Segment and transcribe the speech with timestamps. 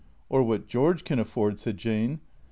[0.29, 2.21] "Or what George can afford," said Jane.